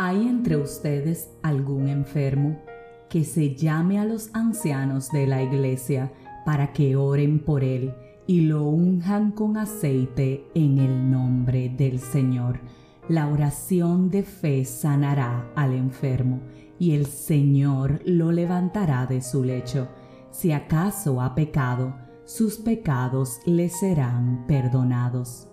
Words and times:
¿Hay 0.00 0.28
entre 0.28 0.56
ustedes 0.56 1.28
algún 1.42 1.88
enfermo? 1.88 2.62
Que 3.10 3.24
se 3.24 3.56
llame 3.56 3.98
a 3.98 4.04
los 4.04 4.32
ancianos 4.32 5.10
de 5.10 5.26
la 5.26 5.42
iglesia 5.42 6.12
para 6.46 6.72
que 6.72 6.94
oren 6.94 7.40
por 7.40 7.64
él 7.64 7.92
y 8.24 8.42
lo 8.42 8.62
unjan 8.62 9.32
con 9.32 9.56
aceite 9.56 10.46
en 10.54 10.78
el 10.78 11.10
nombre 11.10 11.68
del 11.68 11.98
Señor. 11.98 12.60
La 13.08 13.26
oración 13.26 14.08
de 14.08 14.22
fe 14.22 14.64
sanará 14.64 15.50
al 15.56 15.72
enfermo 15.72 16.42
y 16.78 16.92
el 16.92 17.06
Señor 17.06 18.00
lo 18.04 18.30
levantará 18.30 19.04
de 19.06 19.20
su 19.20 19.42
lecho. 19.42 19.88
Si 20.30 20.52
acaso 20.52 21.20
ha 21.20 21.34
pecado, 21.34 21.96
sus 22.24 22.58
pecados 22.58 23.40
le 23.46 23.68
serán 23.68 24.46
perdonados. 24.46 25.47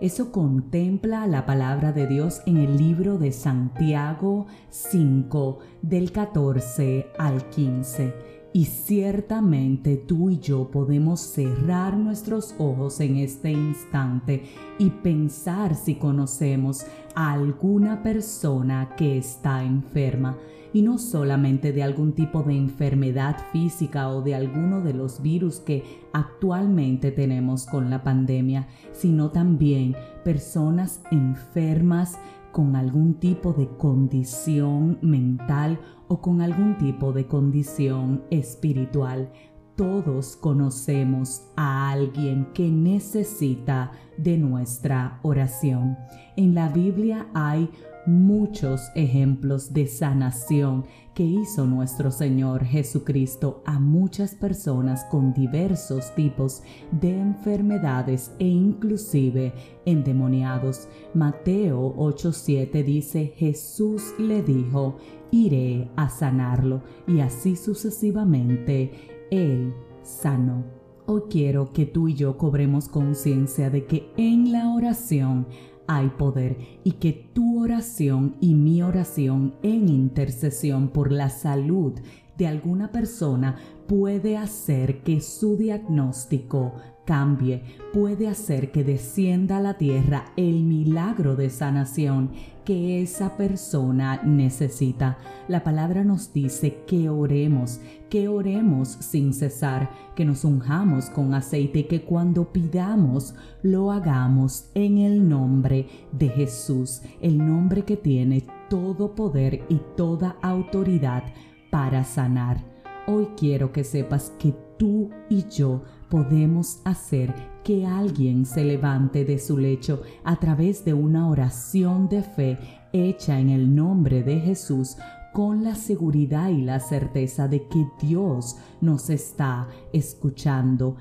Eso 0.00 0.30
contempla 0.30 1.26
la 1.26 1.46
palabra 1.46 1.90
de 1.92 2.06
Dios 2.06 2.42
en 2.44 2.58
el 2.58 2.76
libro 2.76 3.16
de 3.16 3.32
Santiago 3.32 4.46
5 4.68 5.58
del 5.80 6.12
14 6.12 7.06
al 7.18 7.48
15 7.48 8.12
y 8.52 8.66
ciertamente 8.66 9.96
tú 9.96 10.28
y 10.28 10.38
yo 10.38 10.70
podemos 10.70 11.20
cerrar 11.20 11.96
nuestros 11.96 12.54
ojos 12.58 13.00
en 13.00 13.16
este 13.16 13.52
instante 13.52 14.44
y 14.78 14.90
pensar 14.90 15.74
si 15.74 15.94
conocemos 15.94 16.84
a 17.14 17.32
alguna 17.32 18.02
persona 18.02 18.94
que 18.96 19.16
está 19.16 19.64
enferma 19.64 20.36
y 20.76 20.82
no 20.82 20.98
solamente 20.98 21.72
de 21.72 21.82
algún 21.82 22.12
tipo 22.12 22.42
de 22.42 22.54
enfermedad 22.54 23.38
física 23.50 24.10
o 24.10 24.20
de 24.20 24.34
alguno 24.34 24.82
de 24.82 24.92
los 24.92 25.22
virus 25.22 25.58
que 25.58 26.02
actualmente 26.12 27.10
tenemos 27.12 27.64
con 27.64 27.88
la 27.88 28.02
pandemia, 28.02 28.68
sino 28.92 29.30
también 29.30 29.96
personas 30.22 31.00
enfermas 31.10 32.18
con 32.52 32.76
algún 32.76 33.14
tipo 33.14 33.54
de 33.54 33.68
condición 33.78 34.98
mental 35.00 35.80
o 36.08 36.20
con 36.20 36.42
algún 36.42 36.76
tipo 36.76 37.14
de 37.14 37.26
condición 37.26 38.24
espiritual. 38.28 39.32
Todos 39.76 40.36
conocemos 40.36 41.40
a 41.56 41.90
alguien 41.90 42.48
que 42.52 42.68
necesita 42.68 43.92
de 44.18 44.36
nuestra 44.36 45.20
oración. 45.22 45.96
En 46.36 46.54
la 46.54 46.68
Biblia 46.68 47.28
hay 47.32 47.70
muchos 48.06 48.90
ejemplos 48.94 49.72
de 49.72 49.86
sanación 49.86 50.84
que 51.14 51.24
hizo 51.24 51.66
nuestro 51.66 52.10
Señor 52.10 52.64
Jesucristo 52.64 53.62
a 53.64 53.78
muchas 53.78 54.34
personas 54.34 55.04
con 55.10 55.32
diversos 55.32 56.14
tipos 56.14 56.62
de 56.92 57.18
enfermedades 57.18 58.32
e 58.38 58.46
inclusive 58.46 59.52
endemoniados. 59.86 60.88
Mateo 61.14 61.94
8:7 61.96 62.84
dice, 62.84 63.32
Jesús 63.36 64.14
le 64.18 64.42
dijo, 64.42 64.98
iré 65.30 65.90
a 65.96 66.08
sanarlo 66.08 66.82
y 67.08 67.20
así 67.20 67.56
sucesivamente 67.56 68.92
él 69.30 69.74
sanó. 70.02 70.64
Hoy 71.08 71.22
quiero 71.30 71.72
que 71.72 71.86
tú 71.86 72.08
y 72.08 72.14
yo 72.14 72.36
cobremos 72.36 72.88
conciencia 72.88 73.70
de 73.70 73.86
que 73.86 74.10
en 74.16 74.50
la 74.50 74.74
oración 74.74 75.46
hay 75.86 76.08
poder 76.10 76.58
y 76.84 76.92
que 76.92 77.12
tu 77.12 77.62
oración 77.62 78.36
y 78.40 78.54
mi 78.54 78.82
oración 78.82 79.54
en 79.62 79.88
intercesión 79.88 80.88
por 80.88 81.12
la 81.12 81.30
salud 81.30 81.94
de 82.36 82.46
alguna 82.46 82.92
persona 82.92 83.56
puede 83.86 84.36
hacer 84.36 85.02
que 85.02 85.20
su 85.20 85.56
diagnóstico 85.56 86.74
cambie, 87.04 87.62
puede 87.92 88.28
hacer 88.28 88.72
que 88.72 88.84
descienda 88.84 89.58
a 89.58 89.60
la 89.60 89.78
tierra 89.78 90.26
el 90.36 90.64
milagro 90.64 91.36
de 91.36 91.50
sanación 91.50 92.30
que 92.66 93.00
esa 93.00 93.36
persona 93.36 94.20
necesita. 94.24 95.16
La 95.48 95.62
palabra 95.62 96.04
nos 96.04 96.32
dice 96.32 96.82
que 96.86 97.08
oremos, 97.08 97.80
que 98.10 98.28
oremos 98.28 98.88
sin 98.88 99.32
cesar, 99.32 99.88
que 100.16 100.24
nos 100.24 100.44
unjamos 100.44 101.08
con 101.08 101.32
aceite 101.32 101.78
y 101.78 101.84
que 101.84 102.02
cuando 102.02 102.52
pidamos 102.52 103.34
lo 103.62 103.92
hagamos 103.92 104.68
en 104.74 104.98
el 104.98 105.26
nombre 105.26 105.86
de 106.12 106.28
Jesús, 106.28 107.02
el 107.22 107.38
nombre 107.38 107.84
que 107.84 107.96
tiene 107.96 108.44
todo 108.68 109.14
poder 109.14 109.64
y 109.68 109.80
toda 109.96 110.36
autoridad 110.42 111.22
para 111.70 112.02
sanar. 112.02 112.75
Hoy 113.08 113.28
quiero 113.36 113.70
que 113.70 113.84
sepas 113.84 114.32
que 114.36 114.52
tú 114.78 115.10
y 115.28 115.44
yo 115.48 115.84
podemos 116.10 116.80
hacer 116.84 117.32
que 117.62 117.86
alguien 117.86 118.44
se 118.44 118.64
levante 118.64 119.24
de 119.24 119.38
su 119.38 119.58
lecho 119.58 120.02
a 120.24 120.40
través 120.40 120.84
de 120.84 120.92
una 120.92 121.28
oración 121.28 122.08
de 122.08 122.22
fe 122.22 122.58
hecha 122.92 123.38
en 123.38 123.50
el 123.50 123.74
nombre 123.76 124.24
de 124.24 124.40
Jesús 124.40 124.96
con 125.32 125.62
la 125.62 125.76
seguridad 125.76 126.48
y 126.48 126.62
la 126.62 126.80
certeza 126.80 127.46
de 127.46 127.68
que 127.68 127.86
Dios 128.00 128.56
nos 128.80 129.08
está 129.08 129.68
escuchando. 129.92 130.96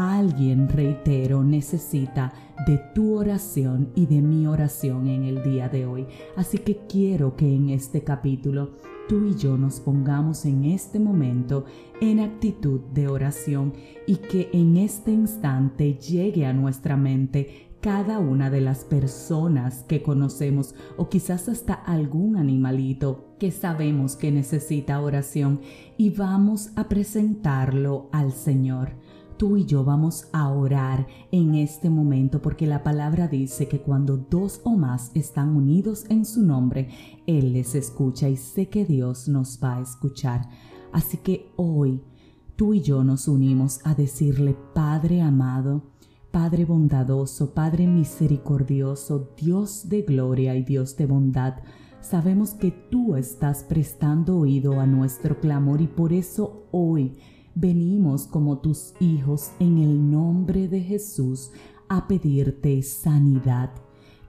Alguien, 0.00 0.68
reitero, 0.68 1.42
necesita 1.42 2.32
de 2.68 2.78
tu 2.94 3.16
oración 3.16 3.90
y 3.96 4.06
de 4.06 4.22
mi 4.22 4.46
oración 4.46 5.08
en 5.08 5.24
el 5.24 5.42
día 5.42 5.68
de 5.68 5.86
hoy. 5.86 6.06
Así 6.36 6.58
que 6.58 6.86
quiero 6.88 7.34
que 7.34 7.52
en 7.52 7.70
este 7.70 8.04
capítulo 8.04 8.76
tú 9.08 9.26
y 9.26 9.34
yo 9.34 9.58
nos 9.58 9.80
pongamos 9.80 10.44
en 10.44 10.66
este 10.66 11.00
momento 11.00 11.64
en 12.00 12.20
actitud 12.20 12.78
de 12.94 13.08
oración 13.08 13.72
y 14.06 14.18
que 14.18 14.50
en 14.52 14.76
este 14.76 15.10
instante 15.10 15.94
llegue 15.94 16.46
a 16.46 16.52
nuestra 16.52 16.96
mente 16.96 17.72
cada 17.80 18.20
una 18.20 18.50
de 18.50 18.60
las 18.60 18.84
personas 18.84 19.82
que 19.88 20.04
conocemos 20.04 20.76
o 20.96 21.08
quizás 21.08 21.48
hasta 21.48 21.74
algún 21.74 22.36
animalito 22.36 23.34
que 23.40 23.50
sabemos 23.50 24.14
que 24.14 24.30
necesita 24.30 25.00
oración 25.00 25.60
y 25.96 26.10
vamos 26.10 26.70
a 26.76 26.88
presentarlo 26.88 28.08
al 28.12 28.30
Señor 28.30 28.90
tú 29.38 29.56
y 29.56 29.64
yo 29.64 29.84
vamos 29.84 30.28
a 30.32 30.50
orar 30.50 31.06
en 31.30 31.54
este 31.54 31.88
momento 31.88 32.42
porque 32.42 32.66
la 32.66 32.82
palabra 32.82 33.28
dice 33.28 33.68
que 33.68 33.80
cuando 33.80 34.16
dos 34.16 34.60
o 34.64 34.76
más 34.76 35.12
están 35.14 35.54
unidos 35.54 36.04
en 36.08 36.24
su 36.24 36.42
nombre, 36.42 36.88
Él 37.26 37.52
les 37.52 37.76
escucha 37.76 38.28
y 38.28 38.36
sé 38.36 38.68
que 38.68 38.84
Dios 38.84 39.28
nos 39.28 39.60
va 39.62 39.76
a 39.76 39.80
escuchar. 39.80 40.48
Así 40.92 41.18
que 41.18 41.52
hoy 41.56 42.02
tú 42.56 42.74
y 42.74 42.80
yo 42.80 43.04
nos 43.04 43.28
unimos 43.28 43.80
a 43.84 43.94
decirle, 43.94 44.56
Padre 44.74 45.22
amado, 45.22 45.84
Padre 46.32 46.64
bondadoso, 46.64 47.54
Padre 47.54 47.86
misericordioso, 47.86 49.30
Dios 49.40 49.88
de 49.88 50.02
gloria 50.02 50.56
y 50.56 50.64
Dios 50.64 50.96
de 50.96 51.06
bondad, 51.06 51.54
sabemos 52.00 52.54
que 52.54 52.72
tú 52.72 53.14
estás 53.14 53.62
prestando 53.62 54.38
oído 54.38 54.80
a 54.80 54.86
nuestro 54.86 55.38
clamor 55.40 55.80
y 55.80 55.86
por 55.86 56.12
eso 56.12 56.66
hoy 56.72 57.18
venimos 57.54 58.26
como 58.26 58.58
tus 58.58 58.94
hijos 59.00 59.50
en 59.58 59.78
el 59.78 60.10
nombre 60.10 60.68
de 60.68 60.80
Jesús 60.80 61.50
a 61.88 62.06
pedirte 62.06 62.82
sanidad. 62.82 63.70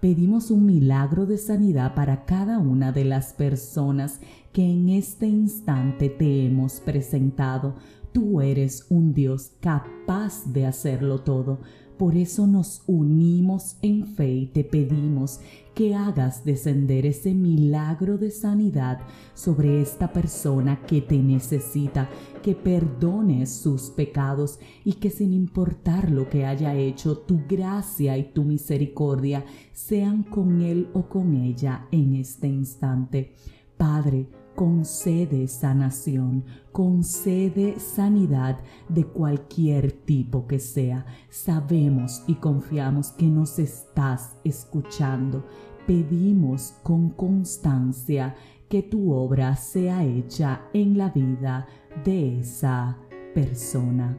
Pedimos 0.00 0.52
un 0.52 0.64
milagro 0.64 1.26
de 1.26 1.38
sanidad 1.38 1.94
para 1.94 2.24
cada 2.24 2.60
una 2.60 2.92
de 2.92 3.04
las 3.04 3.32
personas 3.32 4.20
que 4.52 4.62
en 4.62 4.90
este 4.90 5.26
instante 5.26 6.08
te 6.08 6.46
hemos 6.46 6.80
presentado. 6.80 7.74
Tú 8.12 8.40
eres 8.40 8.86
un 8.90 9.12
Dios 9.12 9.52
capaz 9.60 10.52
de 10.52 10.66
hacerlo 10.66 11.22
todo. 11.22 11.58
Por 11.98 12.16
eso 12.16 12.46
nos 12.46 12.82
unimos 12.86 13.76
en 13.82 14.06
fe 14.06 14.30
y 14.30 14.46
te 14.46 14.62
pedimos 14.62 15.40
que 15.74 15.96
hagas 15.96 16.44
descender 16.44 17.06
ese 17.06 17.34
milagro 17.34 18.18
de 18.18 18.30
sanidad 18.30 19.00
sobre 19.34 19.82
esta 19.82 20.12
persona 20.12 20.80
que 20.86 21.00
te 21.00 21.18
necesita, 21.18 22.08
que 22.42 22.54
perdones 22.54 23.50
sus 23.50 23.90
pecados 23.90 24.60
y 24.84 24.94
que 24.94 25.10
sin 25.10 25.32
importar 25.32 26.10
lo 26.10 26.28
que 26.28 26.46
haya 26.46 26.74
hecho, 26.76 27.18
tu 27.18 27.40
gracia 27.48 28.16
y 28.16 28.32
tu 28.32 28.44
misericordia 28.44 29.44
sean 29.72 30.22
con 30.22 30.62
él 30.62 30.88
o 30.94 31.08
con 31.08 31.34
ella 31.34 31.88
en 31.90 32.14
este 32.14 32.46
instante. 32.46 33.34
Padre, 33.76 34.28
concede 34.58 35.46
sanación, 35.46 36.44
concede 36.72 37.78
sanidad 37.78 38.58
de 38.88 39.04
cualquier 39.04 39.92
tipo 39.92 40.48
que 40.48 40.58
sea. 40.58 41.06
Sabemos 41.30 42.24
y 42.26 42.34
confiamos 42.34 43.12
que 43.12 43.26
nos 43.26 43.60
estás 43.60 44.36
escuchando. 44.42 45.44
Pedimos 45.86 46.74
con 46.82 47.10
constancia 47.10 48.34
que 48.68 48.82
tu 48.82 49.12
obra 49.12 49.54
sea 49.54 50.04
hecha 50.04 50.62
en 50.72 50.98
la 50.98 51.10
vida 51.10 51.68
de 52.04 52.40
esa 52.40 52.98
persona. 53.36 54.18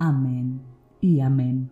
Amén 0.00 0.60
y 1.00 1.20
amén. 1.20 1.70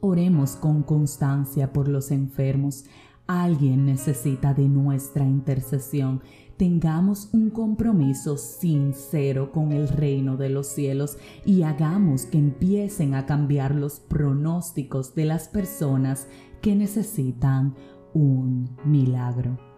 Oremos 0.00 0.54
con 0.54 0.84
constancia 0.84 1.72
por 1.72 1.88
los 1.88 2.12
enfermos. 2.12 2.84
Alguien 3.26 3.86
necesita 3.86 4.54
de 4.54 4.68
nuestra 4.68 5.24
intercesión 5.24 6.22
tengamos 6.56 7.28
un 7.32 7.50
compromiso 7.50 8.36
sincero 8.38 9.52
con 9.52 9.72
el 9.72 9.88
reino 9.88 10.36
de 10.36 10.48
los 10.48 10.68
cielos 10.68 11.18
y 11.44 11.62
hagamos 11.62 12.26
que 12.26 12.38
empiecen 12.38 13.14
a 13.14 13.26
cambiar 13.26 13.74
los 13.74 14.00
pronósticos 14.00 15.14
de 15.14 15.26
las 15.26 15.48
personas 15.48 16.28
que 16.62 16.74
necesitan 16.74 17.74
un 18.14 18.76
milagro. 18.84 19.75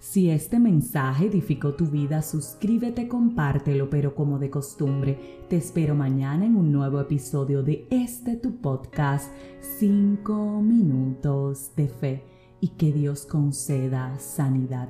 Si 0.00 0.30
este 0.30 0.58
mensaje 0.58 1.26
edificó 1.26 1.74
tu 1.74 1.84
vida, 1.84 2.22
suscríbete, 2.22 3.06
compártelo, 3.06 3.90
pero 3.90 4.14
como 4.14 4.38
de 4.38 4.48
costumbre, 4.48 5.44
te 5.50 5.58
espero 5.58 5.94
mañana 5.94 6.46
en 6.46 6.56
un 6.56 6.72
nuevo 6.72 6.98
episodio 7.00 7.62
de 7.62 7.86
este 7.90 8.36
tu 8.36 8.56
podcast, 8.62 9.30
5 9.60 10.62
minutos 10.62 11.72
de 11.76 11.88
fe, 11.88 12.24
y 12.60 12.68
que 12.68 12.92
Dios 12.92 13.26
conceda 13.26 14.18
sanidad. 14.18 14.88